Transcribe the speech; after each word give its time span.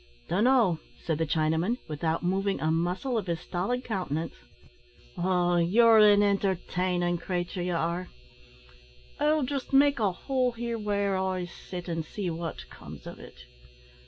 "Dun 0.29 0.45
no," 0.45 0.79
said 1.03 1.19
the 1.19 1.27
Chinaman, 1.27 1.77
without 1.87 2.23
moving 2.23 2.59
a 2.59 2.71
muscle 2.71 3.19
of 3.19 3.27
his 3.27 3.39
stolid 3.39 3.83
countenance. 3.83 4.33
"Oh! 5.15 5.57
ye're 5.57 5.99
an 5.99 6.23
entertainin' 6.23 7.19
cratur, 7.19 7.61
ye 7.61 7.69
are; 7.69 8.07
I'll 9.19 9.43
just 9.43 9.73
make 9.73 9.99
a 9.99 10.11
hole 10.11 10.53
here 10.53 10.79
where 10.79 11.17
I 11.19 11.45
sit, 11.45 11.87
an' 11.87 12.01
see 12.01 12.31
what 12.31 12.67
comes 12.71 13.05
of 13.05 13.19
it. 13.19 13.45